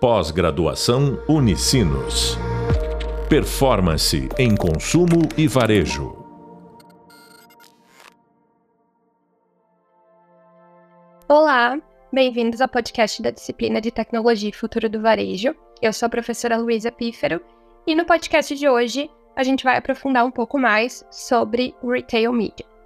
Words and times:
Pós-graduação 0.00 1.20
Unicinos. 1.28 2.38
Performance 3.28 4.28
em 4.38 4.54
consumo 4.54 5.28
e 5.36 5.48
varejo. 5.48 6.16
Olá, 11.28 11.76
bem-vindos 12.12 12.60
ao 12.60 12.68
podcast 12.68 13.20
da 13.20 13.32
disciplina 13.32 13.80
de 13.80 13.90
Tecnologia 13.90 14.50
e 14.50 14.52
Futuro 14.52 14.88
do 14.88 15.02
Varejo. 15.02 15.52
Eu 15.82 15.92
sou 15.92 16.06
a 16.06 16.10
professora 16.10 16.56
Luísa 16.56 16.92
Pífero 16.92 17.40
e 17.84 17.96
no 17.96 18.04
podcast 18.04 18.54
de 18.54 18.68
hoje 18.68 19.10
a 19.34 19.42
gente 19.42 19.64
vai 19.64 19.78
aprofundar 19.78 20.24
um 20.24 20.30
pouco 20.30 20.60
mais 20.60 21.04
sobre 21.10 21.74
Retail 21.82 22.32
Media. 22.32 22.77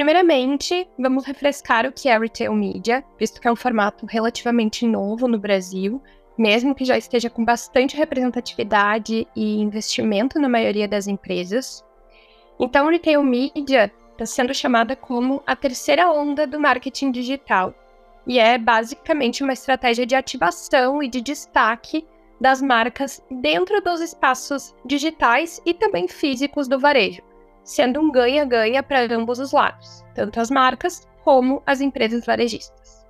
Primeiramente, 0.00 0.88
vamos 0.98 1.26
refrescar 1.26 1.84
o 1.84 1.92
que 1.92 2.08
é 2.08 2.18
Retail 2.18 2.54
Media, 2.54 3.04
visto 3.18 3.38
que 3.38 3.46
é 3.46 3.52
um 3.52 3.54
formato 3.54 4.06
relativamente 4.06 4.86
novo 4.86 5.28
no 5.28 5.38
Brasil, 5.38 6.02
mesmo 6.38 6.74
que 6.74 6.86
já 6.86 6.96
esteja 6.96 7.28
com 7.28 7.44
bastante 7.44 7.98
representatividade 7.98 9.28
e 9.36 9.60
investimento 9.60 10.38
na 10.38 10.48
maioria 10.48 10.88
das 10.88 11.06
empresas. 11.06 11.84
Então, 12.58 12.88
Retail 12.88 13.22
Media 13.22 13.92
está 14.12 14.24
sendo 14.24 14.54
chamada 14.54 14.96
como 14.96 15.42
a 15.46 15.54
terceira 15.54 16.10
onda 16.10 16.46
do 16.46 16.58
marketing 16.58 17.10
digital, 17.10 17.74
e 18.26 18.38
é 18.38 18.56
basicamente 18.56 19.42
uma 19.42 19.52
estratégia 19.52 20.06
de 20.06 20.14
ativação 20.14 21.02
e 21.02 21.08
de 21.08 21.20
destaque 21.20 22.06
das 22.40 22.62
marcas 22.62 23.22
dentro 23.30 23.82
dos 23.82 24.00
espaços 24.00 24.74
digitais 24.82 25.60
e 25.66 25.74
também 25.74 26.08
físicos 26.08 26.66
do 26.68 26.80
varejo 26.80 27.20
sendo 27.64 28.00
um 28.00 28.10
ganha-ganha 28.10 28.82
para 28.82 29.14
ambos 29.14 29.38
os 29.38 29.52
lados, 29.52 30.04
tanto 30.14 30.40
as 30.40 30.50
marcas 30.50 31.06
como 31.24 31.62
as 31.66 31.80
empresas 31.80 32.24
varejistas. 32.24 33.06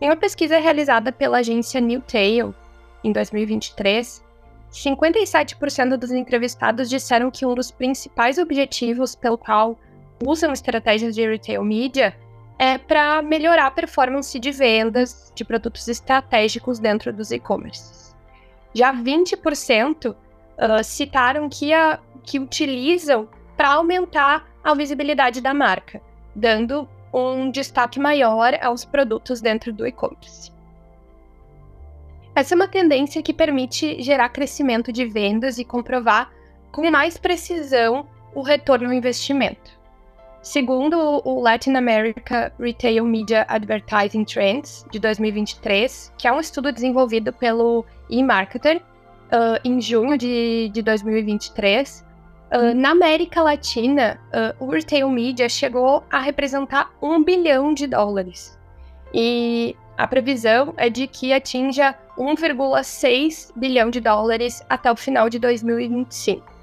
Em 0.00 0.08
uma 0.08 0.16
pesquisa 0.16 0.58
realizada 0.58 1.10
pela 1.10 1.38
agência 1.38 1.80
Newtail, 1.80 2.54
em 3.02 3.12
2023, 3.12 4.22
57% 4.70 5.96
dos 5.96 6.10
entrevistados 6.10 6.90
disseram 6.90 7.30
que 7.30 7.46
um 7.46 7.54
dos 7.54 7.70
principais 7.70 8.36
objetivos 8.36 9.14
pelo 9.14 9.38
qual 9.38 9.78
usam 10.24 10.52
estratégias 10.52 11.14
de 11.14 11.26
retail 11.26 11.62
media 11.62 12.14
é 12.58 12.78
para 12.78 13.22
melhorar 13.22 13.66
a 13.66 13.70
performance 13.70 14.38
de 14.38 14.50
vendas 14.50 15.32
de 15.34 15.44
produtos 15.44 15.88
estratégicos 15.88 16.78
dentro 16.78 17.12
dos 17.12 17.30
e-commerces. 17.30 18.14
Já 18.74 18.94
20% 18.94 20.10
uh, 20.12 20.16
citaram 20.84 21.48
que, 21.48 21.72
a, 21.72 21.98
que 22.22 22.38
utilizam 22.38 23.28
para 23.56 23.74
aumentar 23.74 24.46
a 24.62 24.74
visibilidade 24.74 25.40
da 25.40 25.54
marca, 25.54 26.00
dando 26.34 26.88
um 27.12 27.50
destaque 27.50 27.98
maior 27.98 28.52
aos 28.62 28.84
produtos 28.84 29.40
dentro 29.40 29.72
do 29.72 29.86
e-commerce. 29.86 30.52
Essa 32.34 32.54
é 32.54 32.56
uma 32.56 32.68
tendência 32.68 33.22
que 33.22 33.32
permite 33.32 34.02
gerar 34.02 34.28
crescimento 34.28 34.92
de 34.92 35.06
vendas 35.06 35.58
e 35.58 35.64
comprovar 35.64 36.30
com 36.70 36.90
mais 36.90 37.16
precisão 37.16 38.06
o 38.34 38.42
retorno 38.42 38.88
ao 38.88 38.92
investimento. 38.92 39.74
Segundo 40.42 41.22
o 41.24 41.40
Latin 41.40 41.74
America 41.74 42.52
Retail 42.60 43.04
Media 43.04 43.46
Advertising 43.48 44.24
Trends 44.24 44.84
de 44.92 44.98
2023, 44.98 46.12
que 46.18 46.28
é 46.28 46.32
um 46.32 46.38
estudo 46.38 46.70
desenvolvido 46.70 47.32
pelo 47.32 47.84
eMarketer 48.10 48.76
uh, 48.76 49.58
em 49.64 49.80
junho 49.80 50.16
de, 50.16 50.68
de 50.72 50.82
2023, 50.82 52.05
Uh, 52.52 52.74
na 52.74 52.90
América 52.90 53.42
Latina, 53.42 54.20
uh, 54.28 54.64
o 54.64 54.70
retail 54.70 55.10
media 55.10 55.48
chegou 55.48 56.04
a 56.10 56.20
representar 56.20 56.92
um 57.02 57.22
bilhão 57.22 57.74
de 57.74 57.88
dólares. 57.88 58.56
E 59.12 59.74
a 59.98 60.06
previsão 60.06 60.72
é 60.76 60.88
de 60.88 61.08
que 61.08 61.32
atinja 61.32 61.96
1,6 62.16 63.50
bilhão 63.56 63.90
de 63.90 64.00
dólares 64.00 64.62
até 64.68 64.92
o 64.92 64.96
final 64.96 65.28
de 65.28 65.40
2025. 65.40 66.54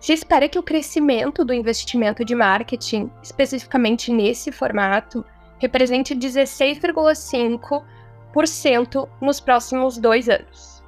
Se 0.00 0.12
espera 0.14 0.48
que 0.48 0.58
o 0.58 0.62
crescimento 0.62 1.44
do 1.44 1.52
investimento 1.52 2.24
de 2.24 2.34
marketing, 2.34 3.10
especificamente 3.22 4.10
nesse 4.10 4.50
formato, 4.50 5.22
represente 5.58 6.16
16,5% 6.16 9.08
nos 9.20 9.38
próximos 9.38 9.98
dois 9.98 10.26
anos. 10.28 10.79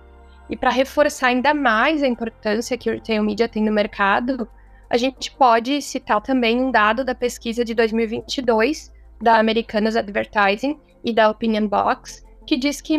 E 0.52 0.56
para 0.56 0.68
reforçar 0.68 1.28
ainda 1.28 1.54
mais 1.54 2.02
a 2.02 2.06
importância 2.06 2.76
que 2.76 2.90
o 2.90 2.92
retail 2.92 3.22
media 3.22 3.48
tem 3.48 3.64
no 3.64 3.72
mercado, 3.72 4.46
a 4.90 4.98
gente 4.98 5.30
pode 5.30 5.80
citar 5.80 6.20
também 6.20 6.60
um 6.60 6.70
dado 6.70 7.02
da 7.02 7.14
pesquisa 7.14 7.64
de 7.64 7.72
2022 7.74 8.92
da 9.18 9.38
Americanas 9.38 9.96
Advertising 9.96 10.78
e 11.02 11.10
da 11.10 11.30
Opinion 11.30 11.66
Box, 11.66 12.22
que 12.46 12.58
diz 12.58 12.82
que 12.82 12.98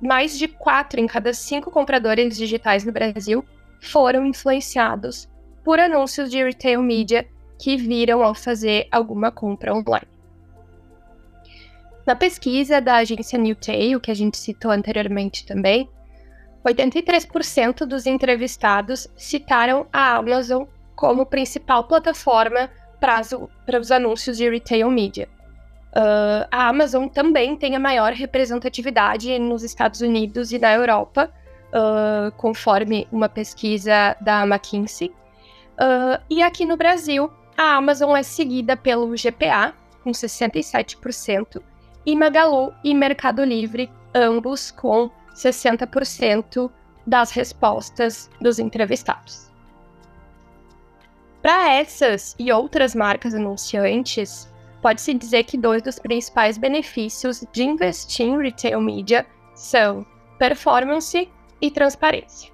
mais 0.00 0.38
de 0.38 0.48
4 0.48 0.98
em 0.98 1.06
cada 1.06 1.34
5 1.34 1.70
compradores 1.70 2.38
digitais 2.38 2.86
no 2.86 2.92
Brasil 2.92 3.44
foram 3.82 4.24
influenciados 4.24 5.28
por 5.62 5.78
anúncios 5.78 6.30
de 6.30 6.42
retail 6.42 6.80
media 6.80 7.28
que 7.58 7.76
viram 7.76 8.24
ao 8.24 8.34
fazer 8.34 8.88
alguma 8.90 9.30
compra 9.30 9.74
online. 9.74 10.08
Na 12.06 12.16
pesquisa 12.16 12.80
da 12.80 12.96
agência 12.96 13.38
Newtail, 13.38 14.00
que 14.00 14.10
a 14.10 14.14
gente 14.14 14.38
citou 14.38 14.70
anteriormente 14.70 15.44
também, 15.44 15.86
83% 16.64 17.84
dos 17.84 18.06
entrevistados 18.06 19.06
citaram 19.16 19.86
a 19.92 20.16
Amazon 20.16 20.64
como 20.94 21.26
principal 21.26 21.84
plataforma 21.84 22.70
para 22.98 23.80
os 23.80 23.90
anúncios 23.90 24.38
de 24.38 24.48
retail 24.48 24.90
media. 24.90 25.28
Uh, 25.94 26.48
a 26.50 26.68
Amazon 26.68 27.06
também 27.06 27.56
tem 27.56 27.76
a 27.76 27.78
maior 27.78 28.12
representatividade 28.12 29.38
nos 29.38 29.62
Estados 29.62 30.00
Unidos 30.00 30.50
e 30.50 30.58
na 30.58 30.72
Europa, 30.72 31.30
uh, 31.68 32.32
conforme 32.32 33.06
uma 33.12 33.28
pesquisa 33.28 34.16
da 34.20 34.44
McKinsey. 34.44 35.08
Uh, 35.08 36.20
e 36.28 36.42
aqui 36.42 36.64
no 36.64 36.76
Brasil, 36.76 37.30
a 37.56 37.76
Amazon 37.76 38.16
é 38.16 38.22
seguida 38.22 38.76
pelo 38.76 39.14
GPA, 39.14 39.72
com 40.02 40.10
67%, 40.10 41.62
e 42.06 42.16
Magalu 42.16 42.72
e 42.82 42.92
Mercado 42.94 43.44
Livre, 43.44 43.90
ambos 44.14 44.70
com 44.70 45.10
60% 45.34 46.70
das 47.06 47.30
respostas 47.30 48.30
dos 48.40 48.58
entrevistados. 48.58 49.52
Para 51.42 51.74
essas 51.74 52.34
e 52.38 52.50
outras 52.50 52.94
marcas 52.94 53.34
anunciantes, 53.34 54.48
pode-se 54.80 55.12
dizer 55.12 55.44
que 55.44 55.58
dois 55.58 55.82
dos 55.82 55.98
principais 55.98 56.56
benefícios 56.56 57.44
de 57.52 57.64
investir 57.64 58.26
em 58.26 58.40
retail 58.40 58.80
media 58.80 59.26
são 59.54 60.06
performance 60.38 61.28
e 61.60 61.70
transparência. 61.70 62.52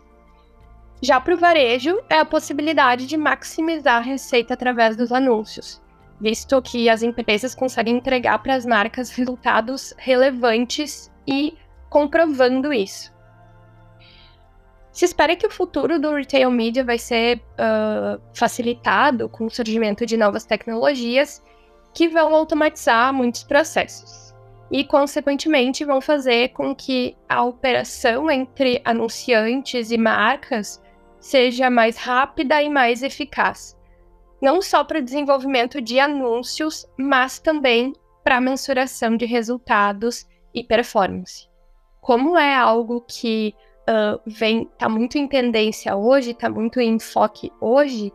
Já 1.03 1.21
para 1.21 1.35
o 1.35 1.39
varejo, 1.39 1.99
é 2.11 2.19
a 2.19 2.25
possibilidade 2.25 3.07
de 3.07 3.17
maximizar 3.17 3.97
a 3.97 4.01
receita 4.01 4.55
através 4.55 4.97
dos 4.97 5.11
anúncios, 5.11 5.81
visto 6.21 6.61
que 6.61 6.89
as 6.89 7.03
empresas 7.03 7.55
conseguem 7.55 7.97
entregar 7.97 8.39
para 8.41 8.55
as 8.55 8.67
marcas 8.67 9.11
resultados 9.11 9.95
relevantes 9.97 11.11
e 11.27 11.57
comprovando 11.91 12.73
isso. 12.73 13.13
Se 14.93 15.05
espera 15.05 15.37
que 15.37 15.47
o 15.47 15.51
futuro 15.51 16.01
do 16.01 16.15
retail 16.15 16.51
media 16.51 16.85
vai 16.85 16.99
ser 16.99 17.39
uh, 17.39 18.21
facilitado 18.35 19.29
com 19.29 19.47
o 19.47 19.51
surgimento 19.51 20.07
de 20.07 20.17
novas 20.17 20.45
tecnologias 20.45 21.43
que 21.93 22.09
vão 22.09 22.35
automatizar 22.35 23.13
muitos 23.13 23.43
processos 23.43 24.35
e, 24.71 24.85
consequentemente, 24.85 25.85
vão 25.85 26.01
fazer 26.01 26.51
com 26.51 26.75
que 26.75 27.17
a 27.29 27.43
operação 27.45 28.31
entre 28.31 28.81
anunciantes 28.85 29.91
e 29.91 29.99
marcas 29.99 30.81
seja 31.19 31.69
mais 31.69 31.97
rápida 31.97 32.63
e 32.63 32.69
mais 32.69 33.03
eficaz, 33.03 33.77
não 34.41 34.63
só 34.63 34.85
para 34.85 35.01
o 35.01 35.03
desenvolvimento 35.03 35.81
de 35.81 35.99
anúncios, 35.99 36.87
mas 36.97 37.39
também 37.39 37.93
para 38.23 38.37
a 38.37 38.41
mensuração 38.41 39.17
de 39.17 39.27
resultados 39.27 40.27
e 40.55 40.63
performance 40.65 41.50
como 42.01 42.37
é 42.37 42.55
algo 42.55 43.05
que 43.07 43.55
uh, 43.89 44.21
vem, 44.27 44.69
tá 44.79 44.89
muito 44.89 45.19
em 45.19 45.29
tendência 45.29 45.95
hoje, 45.97 46.35
tá 46.35 46.49
muito 46.49 46.81
em 46.81 46.95
enfoque 46.95 47.53
hoje, 47.61 48.13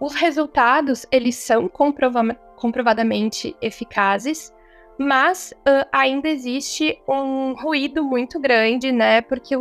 os 0.00 0.14
resultados 0.14 1.06
eles 1.12 1.36
são 1.36 1.68
comprova 1.68 2.34
comprovadamente 2.56 3.56
eficazes, 3.60 4.52
mas 4.98 5.52
uh, 5.60 5.86
ainda 5.92 6.28
existe 6.28 7.00
um 7.08 7.54
ruído 7.54 8.04
muito 8.04 8.38
grande, 8.38 8.92
né? 8.92 9.20
Porque 9.20 9.56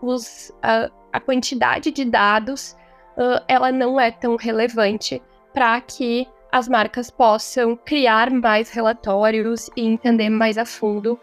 os, 0.00 0.50
uh, 0.56 0.92
a 1.12 1.20
quantidade 1.20 1.90
de 1.90 2.04
dados 2.04 2.76
uh, 3.16 3.42
ela 3.48 3.72
não 3.72 3.98
é 4.00 4.10
tão 4.10 4.36
relevante 4.36 5.22
para 5.52 5.80
que 5.80 6.26
as 6.50 6.68
marcas 6.68 7.10
possam 7.10 7.76
criar 7.76 8.30
mais 8.30 8.70
relatórios 8.70 9.70
e 9.76 9.86
entender 9.86 10.30
mais 10.30 10.56
a 10.56 10.64
fundo 10.64 11.18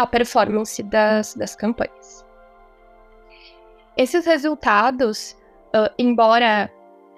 a 0.00 0.06
performance 0.06 0.82
das, 0.82 1.34
das 1.34 1.54
campanhas. 1.54 2.24
Esses 3.96 4.24
resultados, 4.24 5.36
uh, 5.74 5.92
embora 5.98 6.70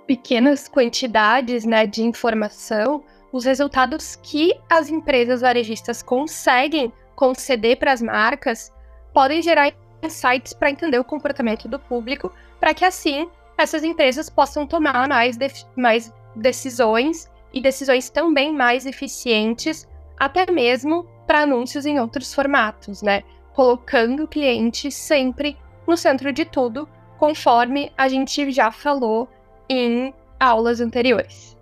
pequenas 0.06 0.69
quantidades 0.69 1.64
né, 1.64 1.87
de 1.87 2.02
informação, 2.02 3.05
os 3.32 3.44
resultados 3.44 4.17
que 4.17 4.52
as 4.69 4.90
empresas 4.90 5.40
varejistas 5.40 6.02
conseguem 6.02 6.93
conceder 7.14 7.79
para 7.79 7.93
as 7.93 8.02
marcas 8.02 8.73
podem 9.14 9.40
gerar 9.40 9.73
insights 10.02 10.52
para 10.52 10.70
entender 10.70 10.99
o 10.99 11.05
comportamento 11.05 11.69
do 11.69 11.79
público, 11.79 12.32
para 12.58 12.75
que 12.75 12.84
assim 12.84 13.29
essas 13.56 13.84
empresas 13.84 14.29
possam 14.29 14.67
tomar 14.67 15.06
mais, 15.08 15.38
mais 15.76 16.12
decisões 16.34 17.31
e 17.52 17.61
decisões 17.61 18.11
também 18.11 18.52
mais 18.52 18.87
eficientes, 18.87 19.88
até 20.19 20.50
mesmo 20.50 21.06
para 21.26 21.42
anúncios 21.42 21.86
em 21.86 21.98
outros 21.98 22.34
formatos, 22.34 23.02
né? 23.02 23.22
Colocando 23.52 24.24
o 24.24 24.28
cliente 24.28 24.90
sempre 24.90 25.56
no 25.86 25.96
centro 25.96 26.32
de 26.32 26.44
tudo, 26.44 26.88
conforme 27.19 27.92
a 27.96 28.08
gente 28.08 28.50
já 28.50 28.70
falou 28.70 29.28
em 29.69 30.12
aulas 30.38 30.80
anteriores. 30.80 31.56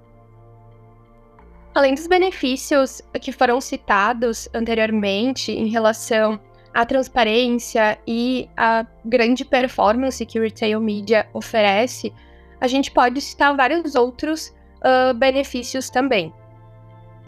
Além 1.74 1.94
dos 1.94 2.06
benefícios 2.06 3.00
que 3.20 3.30
foram 3.30 3.60
citados 3.60 4.48
anteriormente 4.52 5.52
em 5.52 5.68
relação 5.68 6.40
à 6.74 6.84
transparência 6.84 7.98
e 8.06 8.48
à 8.56 8.84
grande 9.04 9.44
performance 9.44 10.24
que 10.26 10.38
o 10.38 10.42
retail 10.42 10.80
media 10.80 11.28
oferece, 11.32 12.12
a 12.60 12.66
gente 12.66 12.90
pode 12.90 13.20
citar 13.20 13.56
vários 13.56 13.94
outros 13.94 14.48
uh, 14.78 15.14
benefícios 15.14 15.88
também. 15.90 16.32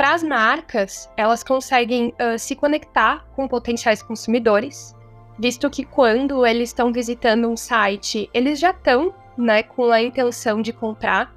Para 0.02 0.14
as 0.14 0.22
marcas, 0.24 1.08
elas 1.16 1.44
conseguem 1.44 2.08
uh, 2.08 2.36
se 2.36 2.56
conectar 2.56 3.24
com 3.36 3.46
potenciais 3.46 4.02
consumidores, 4.02 4.96
visto 5.38 5.70
que 5.70 5.84
quando 5.84 6.44
eles 6.44 6.70
estão 6.70 6.92
visitando 6.92 7.48
um 7.48 7.56
site, 7.56 8.28
eles 8.34 8.58
já 8.58 8.70
estão 8.70 9.14
né, 9.38 9.62
com 9.62 9.92
a 9.92 10.02
intenção 10.02 10.60
de 10.60 10.72
comprar 10.72 11.32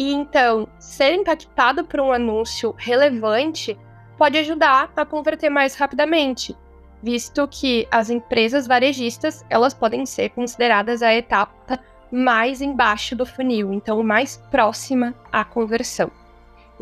e 0.00 0.12
então, 0.12 0.66
ser 0.80 1.14
impactado 1.14 1.84
por 1.84 2.00
um 2.00 2.10
anúncio 2.10 2.74
relevante 2.76 3.78
pode 4.18 4.36
ajudar 4.36 4.90
a 4.96 5.06
converter 5.06 5.48
mais 5.48 5.76
rapidamente, 5.76 6.56
visto 7.00 7.46
que 7.46 7.86
as 7.88 8.10
empresas 8.10 8.66
varejistas 8.66 9.44
elas 9.48 9.72
podem 9.72 10.04
ser 10.06 10.30
consideradas 10.30 11.04
a 11.04 11.14
etapa 11.14 11.78
mais 12.10 12.60
embaixo 12.60 13.14
do 13.14 13.24
funil, 13.24 13.72
então 13.72 14.02
mais 14.02 14.38
próxima 14.50 15.14
à 15.30 15.44
conversão. 15.44 16.10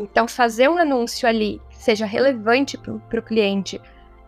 Então, 0.03 0.27
fazer 0.27 0.69
um 0.69 0.77
anúncio 0.77 1.27
ali 1.27 1.61
que 1.69 1.77
seja 1.77 2.05
relevante 2.05 2.77
para 2.77 3.19
o 3.19 3.23
cliente, 3.23 3.81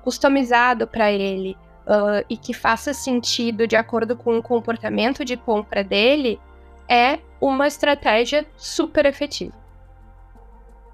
customizado 0.03 0.87
para 0.87 1.11
ele 1.11 1.57
uh, 1.87 2.25
e 2.29 2.37
que 2.37 2.53
faça 2.53 2.93
sentido 2.93 3.67
de 3.67 3.75
acordo 3.75 4.15
com 4.15 4.37
o 4.37 4.43
comportamento 4.43 5.23
de 5.23 5.37
compra 5.37 5.83
dele, 5.83 6.39
é 6.87 7.19
uma 7.39 7.67
estratégia 7.67 8.45
super 8.55 9.05
efetiva. 9.05 9.53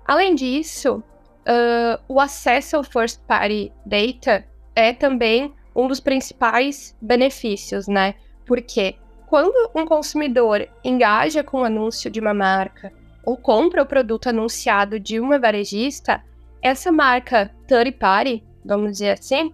Além 0.06 0.34
disso, 0.34 1.04
uh, 1.40 2.02
o 2.08 2.20
acesso 2.20 2.78
ao 2.78 2.84
first 2.84 3.22
party 3.28 3.72
data 3.86 4.46
é 4.76 4.94
também 4.94 5.54
um 5.76 5.88
dos 5.88 6.00
principais 6.00 6.96
benefícios, 7.02 7.88
né? 7.88 8.16
Porque 8.46 8.96
quando 9.28 9.70
um 9.76 9.86
consumidor 9.86 10.68
engaja 10.84 11.44
com 11.44 11.62
o 11.62 11.64
anúncio 11.64 12.10
de 12.10 12.20
uma 12.20 12.34
marca 12.34 12.92
ou 13.24 13.38
compra 13.38 13.84
o 13.84 13.86
produto 13.86 14.30
anunciado 14.30 15.00
de 15.00 15.20
uma 15.20 15.40
varejista, 15.40 16.24
essa 16.62 16.92
marca 16.92 17.52
third 17.68 17.92
party, 17.94 18.44
vamos 18.66 18.94
dizer 18.94 19.12
assim, 19.12 19.54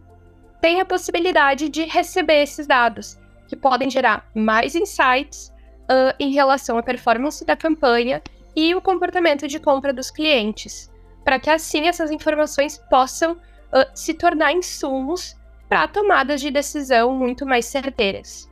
tem 0.61 0.81
a 0.81 0.85
possibilidade 0.85 1.69
de 1.69 1.83
receber 1.83 2.43
esses 2.43 2.65
dados, 2.65 3.19
que 3.47 3.55
podem 3.55 3.89
gerar 3.89 4.29
mais 4.33 4.75
insights 4.75 5.53
uh, 5.83 6.15
em 6.19 6.33
relação 6.33 6.77
à 6.77 6.83
performance 6.83 7.45
da 7.45 7.55
campanha 7.55 8.21
e 8.55 8.73
o 8.73 8.81
comportamento 8.81 9.47
de 9.47 9.59
compra 9.59 9.93
dos 9.93 10.09
clientes, 10.09 10.91
para 11.23 11.39
que 11.39 11.49
assim 11.49 11.87
essas 11.87 12.11
informações 12.11 12.77
possam 12.89 13.33
uh, 13.33 13.85
se 13.93 14.13
tornar 14.13 14.53
insumos 14.53 15.35
para 15.67 15.87
tomadas 15.87 16.41
de 16.41 16.51
decisão 16.51 17.13
muito 17.13 17.45
mais 17.45 17.65
certeiras. 17.65 18.49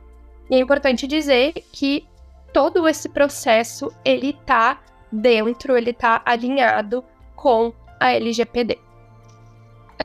E 0.50 0.56
é 0.56 0.58
importante 0.58 1.06
dizer 1.06 1.52
que 1.72 2.06
todo 2.52 2.86
esse 2.86 3.08
processo 3.08 3.92
ele 4.04 4.30
está 4.30 4.80
dentro, 5.14 5.76
ele 5.76 5.90
está 5.90 6.20
alinhado 6.24 7.04
com 7.36 7.72
a 8.00 8.12
LGPD. 8.12 8.78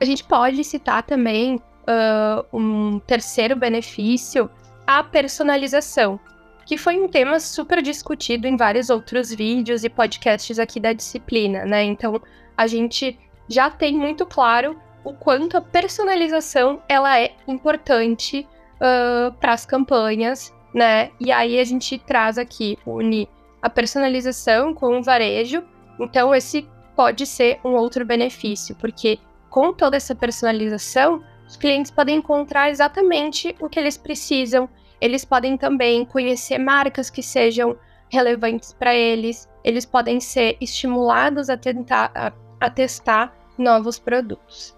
A 0.00 0.04
gente 0.04 0.24
pode 0.24 0.62
citar 0.64 1.02
também 1.02 1.56
uh, 1.56 2.56
um 2.56 2.98
terceiro 3.00 3.56
benefício, 3.56 4.48
a 4.86 5.02
personalização, 5.02 6.18
que 6.64 6.78
foi 6.78 7.00
um 7.00 7.08
tema 7.08 7.40
super 7.40 7.82
discutido 7.82 8.46
em 8.46 8.56
vários 8.56 8.90
outros 8.90 9.32
vídeos 9.34 9.84
e 9.84 9.88
podcasts 9.88 10.58
aqui 10.58 10.78
da 10.78 10.92
disciplina, 10.92 11.64
né? 11.64 11.82
Então, 11.82 12.20
a 12.56 12.66
gente 12.66 13.18
já 13.48 13.70
tem 13.70 13.96
muito 13.96 14.24
claro 14.24 14.78
o 15.02 15.12
quanto 15.12 15.56
a 15.56 15.60
personalização 15.60 16.80
ela 16.88 17.18
é 17.18 17.32
importante 17.48 18.46
uh, 18.76 19.32
para 19.40 19.52
as 19.52 19.66
campanhas, 19.66 20.54
né? 20.72 21.10
E 21.18 21.32
aí 21.32 21.58
a 21.58 21.64
gente 21.64 21.98
traz 21.98 22.38
aqui, 22.38 22.78
une 22.86 23.28
a 23.62 23.70
personalização 23.70 24.74
com 24.74 24.98
o 24.98 25.02
varejo. 25.02 25.62
Então, 25.98 26.34
esse 26.34 26.68
pode 26.96 27.26
ser 27.26 27.60
um 27.64 27.70
outro 27.70 28.04
benefício, 28.04 28.74
porque 28.76 29.18
com 29.48 29.72
toda 29.72 29.96
essa 29.96 30.14
personalização, 30.14 31.22
os 31.46 31.56
clientes 31.56 31.90
podem 31.90 32.16
encontrar 32.16 32.70
exatamente 32.70 33.54
o 33.60 33.68
que 33.68 33.78
eles 33.78 33.96
precisam 33.96 34.68
eles 35.00 35.24
podem 35.24 35.56
também 35.56 36.04
conhecer 36.04 36.58
marcas 36.58 37.08
que 37.08 37.22
sejam 37.22 37.76
relevantes 38.10 38.72
para 38.72 38.94
eles. 38.94 39.48
Eles 39.64 39.86
podem 39.86 40.20
ser 40.20 40.56
estimulados 40.60 41.48
a 41.48 41.56
tentar 41.56 42.12
a, 42.14 42.32
a 42.60 42.70
testar 42.70 43.34
novos 43.56 43.98
produtos. 43.98 44.76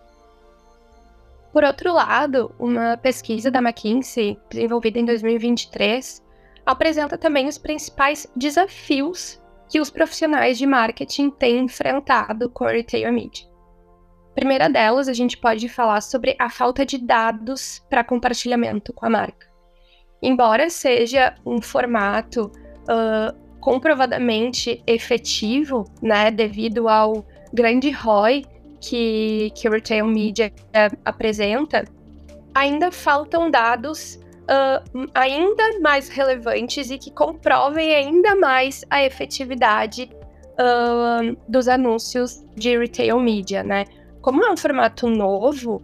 Por 1.53 1.65
outro 1.65 1.93
lado, 1.93 2.55
uma 2.59 2.97
pesquisa 2.97 3.51
da 3.51 3.59
McKinsey, 3.59 4.39
desenvolvida 4.49 4.99
em 4.99 5.05
2023, 5.05 6.23
apresenta 6.65 7.19
também 7.19 7.49
os 7.49 7.59
principais 7.59 8.27
desafios 8.37 9.41
que 9.69 9.81
os 9.81 9.91
profissionais 9.91 10.59
de 10.59 10.67
marketing 10.67 11.31
têm 11.31 11.61
enfrentado 11.61 12.51
com 12.51 12.65
a 12.65 12.73
retail 12.73 13.13
media. 13.13 13.47
Primeira 14.35 14.69
delas, 14.69 15.09
a 15.09 15.13
gente 15.13 15.37
pode 15.37 15.69
falar 15.69 16.01
sobre 16.01 16.37
a 16.39 16.49
falta 16.49 16.87
de 16.87 16.99
dados 16.99 17.83
para 17.91 18.05
compartilhamento 18.05 18.93
com 18.93 19.07
a 19.07 19.11
marca. 19.11 19.47
Embora 20.23 20.71
seja 20.71 21.35
um 21.45 21.61
formato 21.61 22.51
uh, 22.83 23.59
comprovadamente 23.61 24.83
efetivo, 24.87 25.85
né, 26.01 26.31
devido 26.31 26.89
ao 26.89 27.25
grande 27.53 27.91
ROI 27.91 28.45
que, 28.81 29.53
que 29.55 29.69
o 29.69 29.73
Retail 29.73 30.07
Media 30.07 30.53
apresenta, 31.05 31.85
ainda 32.55 32.91
faltam 32.91 33.51
dados 33.51 34.19
uh, 34.43 35.09
ainda 35.15 35.81
mais 35.81 36.09
relevantes 36.09 36.91
e 36.91 36.99
que 36.99 37.11
comprovem 37.11 37.95
ainda 37.95 38.35
mais 38.37 38.85
a 38.91 39.03
efetividade 39.03 40.11
uh, 40.53 41.37
dos 41.49 41.69
anúncios 41.69 42.45
de 42.57 42.77
Retail 42.77 43.19
Media, 43.21 43.63
né? 43.63 43.85
Como 44.21 44.45
é 44.45 44.51
um 44.51 44.57
formato 44.57 45.09
novo, 45.09 45.83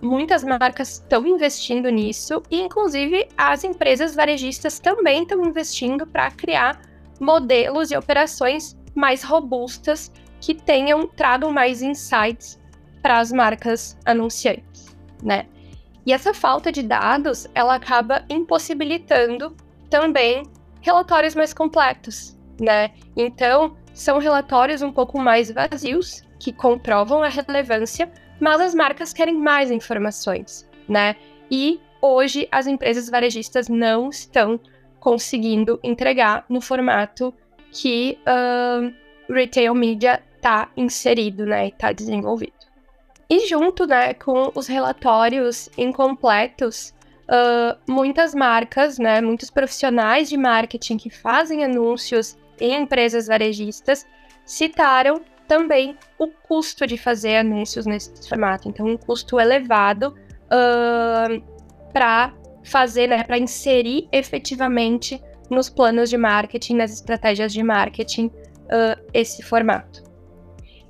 muitas 0.00 0.42
marcas 0.42 0.92
estão 0.94 1.26
investindo 1.26 1.88
nisso 1.90 2.42
e, 2.50 2.60
inclusive, 2.60 3.28
as 3.36 3.64
empresas 3.64 4.14
varejistas 4.14 4.78
também 4.78 5.22
estão 5.22 5.44
investindo 5.44 6.06
para 6.06 6.30
criar 6.30 6.80
modelos 7.20 7.90
e 7.90 7.96
operações 7.96 8.76
mais 8.94 9.22
robustas 9.22 10.12
que 10.40 10.54
tenham 10.54 11.06
trago 11.06 11.50
mais 11.52 11.82
insights 11.82 12.58
para 13.02 13.18
as 13.18 13.32
marcas 13.32 13.96
anunciantes, 14.04 14.96
né? 15.22 15.46
E 16.06 16.12
essa 16.12 16.32
falta 16.32 16.70
de 16.70 16.82
dados, 16.82 17.48
ela 17.54 17.74
acaba 17.74 18.24
impossibilitando 18.30 19.56
também 19.90 20.44
relatórios 20.80 21.34
mais 21.34 21.52
completos, 21.52 22.38
né? 22.60 22.92
Então, 23.16 23.76
são 23.92 24.18
relatórios 24.18 24.80
um 24.82 24.92
pouco 24.92 25.18
mais 25.18 25.50
vazios 25.50 26.22
que 26.38 26.52
comprovam 26.52 27.22
a 27.22 27.28
relevância 27.28 28.10
mas 28.40 28.60
as 28.60 28.74
marcas 28.74 29.12
querem 29.12 29.36
mais 29.36 29.70
informações, 29.70 30.68
né? 30.88 31.16
E 31.50 31.80
hoje 32.00 32.48
as 32.50 32.66
empresas 32.66 33.08
varejistas 33.08 33.68
não 33.68 34.10
estão 34.10 34.60
conseguindo 35.00 35.78
entregar 35.82 36.44
no 36.48 36.60
formato 36.60 37.32
que 37.70 38.18
uh, 38.22 39.32
retail 39.32 39.74
media 39.74 40.22
está 40.36 40.70
inserido, 40.76 41.46
né? 41.46 41.68
Está 41.68 41.92
desenvolvido. 41.92 42.52
E 43.28 43.46
junto, 43.46 43.86
né, 43.86 44.14
com 44.14 44.52
os 44.54 44.66
relatórios 44.66 45.68
incompletos, 45.76 46.94
uh, 47.28 47.76
muitas 47.90 48.34
marcas, 48.34 48.98
né, 48.98 49.20
muitos 49.20 49.50
profissionais 49.50 50.28
de 50.28 50.36
marketing 50.36 50.96
que 50.96 51.10
fazem 51.10 51.64
anúncios 51.64 52.36
em 52.60 52.74
empresas 52.74 53.26
varejistas 53.26 54.06
citaram 54.44 55.20
também 55.48 55.96
o 56.18 56.28
custo 56.28 56.86
de 56.86 56.96
fazer 56.96 57.36
anúncios 57.36 57.86
nesse 57.86 58.28
formato. 58.28 58.68
Então, 58.68 58.86
um 58.86 58.96
custo 58.96 59.38
elevado 59.40 60.14
uh, 60.46 61.42
para 61.92 62.32
fazer, 62.64 63.08
né, 63.08 63.22
para 63.24 63.38
inserir 63.38 64.08
efetivamente 64.10 65.22
nos 65.50 65.68
planos 65.68 66.10
de 66.10 66.16
marketing, 66.16 66.76
nas 66.76 66.92
estratégias 66.92 67.52
de 67.52 67.62
marketing, 67.62 68.26
uh, 68.26 69.00
esse 69.12 69.42
formato. 69.42 70.02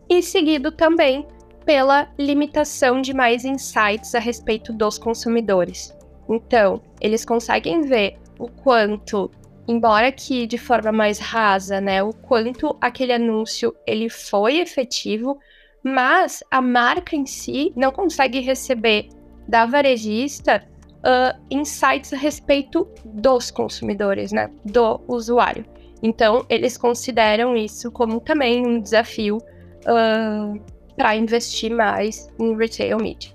E 0.09 0.23
seguido 0.23 0.71
também 0.71 1.27
pela 1.67 2.09
limitação 2.17 3.03
de 3.03 3.13
mais 3.13 3.45
insights 3.45 4.15
a 4.15 4.21
respeito 4.21 4.73
dos 4.73 4.97
consumidores. 4.97 5.95
Então, 6.29 6.81
eles 7.01 7.25
conseguem 7.25 7.83
ver 7.83 8.17
o 8.39 8.49
quanto, 8.49 9.31
embora 9.67 10.13
que 10.13 10.47
de 10.47 10.57
forma 10.57 10.93
mais 10.93 11.19
rasa, 11.19 11.81
né, 11.81 12.03
o 12.03 12.13
quanto 12.13 12.77
aquele 12.81 13.13
anúncio 13.13 13.75
ele 13.85 14.09
foi 14.09 14.61
efetivo, 14.61 15.39
mas 15.83 16.43
a 16.51 16.61
marca 16.61 17.17
em 17.17 17.27
si 17.27 17.73
não 17.77 17.91
consegue 17.91 18.41
receber 18.41 19.09
da 19.49 19.67
varejista 19.67 20.65
uh, 20.99 21.39
insights 21.51 22.13
a 22.13 22.17
respeito 22.17 22.89
dos 23.05 23.51
consumidores, 23.51 24.31
né, 24.31 24.51
do 24.65 25.01
usuário. 25.09 25.65
Então, 26.03 26.47
eles 26.49 26.77
consideram 26.77 27.57
isso 27.57 27.91
como 27.91 28.21
também 28.21 28.65
um 28.67 28.81
desafio 28.81 29.39
uh, 29.39 30.76
para 30.97 31.17
investir 31.17 31.71
mais 31.71 32.29
em 32.39 32.57
retail 32.57 32.99
media. 32.99 33.31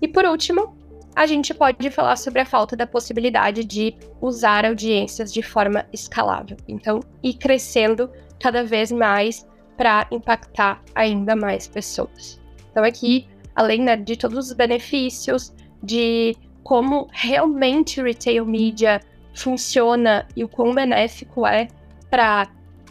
E 0.00 0.08
por 0.08 0.24
último, 0.24 0.76
a 1.14 1.26
gente 1.26 1.52
pode 1.52 1.90
falar 1.90 2.16
sobre 2.16 2.40
a 2.40 2.46
falta 2.46 2.76
da 2.76 2.86
possibilidade 2.86 3.64
de 3.64 3.94
usar 4.20 4.64
audiências 4.64 5.32
de 5.32 5.42
forma 5.42 5.84
escalável. 5.92 6.56
Então, 6.68 7.00
ir 7.22 7.34
crescendo 7.34 8.08
cada 8.40 8.62
vez 8.62 8.92
mais 8.92 9.44
para 9.76 10.06
impactar 10.12 10.80
ainda 10.94 11.34
mais 11.34 11.66
pessoas. 11.66 12.40
Então, 12.70 12.84
aqui, 12.84 13.26
além 13.56 13.82
né, 13.82 13.96
de 13.96 14.16
todos 14.16 14.48
os 14.48 14.52
benefícios, 14.52 15.52
de 15.82 16.36
como 16.62 17.08
realmente 17.10 18.00
retail 18.00 18.46
media 18.46 19.00
funciona 19.34 20.26
e 20.36 20.44
o 20.44 20.48
quão 20.48 20.72
benéfico 20.72 21.44
é 21.46 21.66
para 22.08 22.48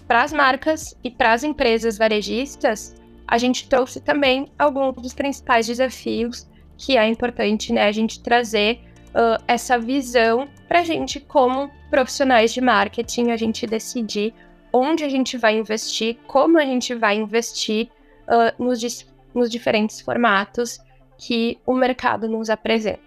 as 0.09 0.33
marcas 0.33 0.97
e 1.01 1.09
para 1.09 1.31
as 1.31 1.43
empresas 1.45 1.97
varejistas, 1.97 2.95
a 3.27 3.37
gente 3.37 3.67
trouxe 3.67 3.99
também 3.99 4.49
alguns 4.57 4.95
dos 4.95 5.13
principais 5.13 5.67
desafios 5.67 6.47
que 6.77 6.97
é 6.97 7.07
importante 7.07 7.73
né, 7.73 7.87
a 7.87 7.91
gente 7.91 8.21
trazer 8.21 8.79
uh, 9.09 9.43
essa 9.47 9.77
visão 9.77 10.47
para 10.67 10.79
a 10.79 10.83
gente, 10.83 11.19
como 11.19 11.69
profissionais 11.89 12.53
de 12.53 12.61
marketing, 12.61 13.31
a 13.31 13.37
gente 13.37 13.65
decidir 13.65 14.33
onde 14.71 15.03
a 15.03 15.09
gente 15.09 15.37
vai 15.37 15.57
investir, 15.57 16.17
como 16.27 16.57
a 16.59 16.65
gente 16.65 16.93
vai 16.93 17.15
investir 17.15 17.89
uh, 18.27 18.63
nos, 18.63 19.05
nos 19.33 19.49
diferentes 19.49 19.99
formatos 19.99 20.79
que 21.17 21.57
o 21.65 21.73
mercado 21.73 22.29
nos 22.29 22.49
apresenta. 22.49 22.99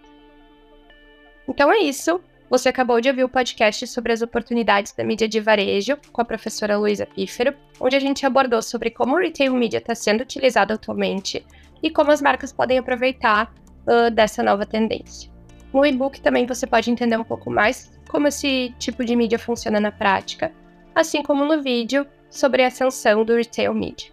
Então 1.48 1.72
é 1.72 1.78
isso. 1.78 2.20
Você 2.50 2.68
acabou 2.68 3.00
de 3.00 3.08
ouvir 3.08 3.22
o 3.22 3.28
podcast 3.28 3.86
sobre 3.86 4.12
as 4.12 4.22
oportunidades 4.22 4.90
da 4.90 5.04
mídia 5.04 5.28
de 5.28 5.38
varejo 5.38 5.96
com 6.10 6.20
a 6.20 6.24
professora 6.24 6.76
Luísa 6.76 7.06
Pífero, 7.06 7.54
onde 7.78 7.94
a 7.94 8.00
gente 8.00 8.26
abordou 8.26 8.60
sobre 8.60 8.90
como 8.90 9.14
o 9.14 9.20
retail 9.20 9.54
media 9.54 9.78
está 9.78 9.94
sendo 9.94 10.22
utilizado 10.22 10.72
atualmente 10.72 11.46
e 11.80 11.88
como 11.90 12.10
as 12.10 12.20
marcas 12.20 12.52
podem 12.52 12.76
aproveitar 12.76 13.54
uh, 13.86 14.10
dessa 14.10 14.42
nova 14.42 14.66
tendência. 14.66 15.30
No 15.72 15.86
e-book 15.86 16.20
também 16.20 16.44
você 16.44 16.66
pode 16.66 16.90
entender 16.90 17.16
um 17.16 17.22
pouco 17.22 17.48
mais 17.52 17.96
como 18.08 18.26
esse 18.26 18.74
tipo 18.80 19.04
de 19.04 19.14
mídia 19.14 19.38
funciona 19.38 19.78
na 19.78 19.92
prática, 19.92 20.52
assim 20.92 21.22
como 21.22 21.44
no 21.44 21.62
vídeo 21.62 22.04
sobre 22.28 22.64
a 22.64 22.66
ascensão 22.66 23.24
do 23.24 23.36
retail 23.36 23.72
media. 23.72 24.10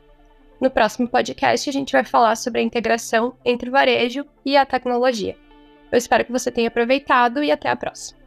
No 0.62 0.70
próximo 0.70 1.08
podcast, 1.08 1.68
a 1.68 1.74
gente 1.74 1.92
vai 1.92 2.04
falar 2.04 2.36
sobre 2.36 2.62
a 2.62 2.64
integração 2.64 3.36
entre 3.44 3.70
o 3.70 3.72
varejo 3.72 4.24
e 4.46 4.56
a 4.56 4.64
tecnologia. 4.64 5.36
Eu 5.92 5.98
espero 5.98 6.24
que 6.24 6.32
você 6.32 6.52
tenha 6.52 6.68
aproveitado 6.68 7.44
e 7.44 7.52
até 7.52 7.70
a 7.70 7.76
próxima. 7.76 8.27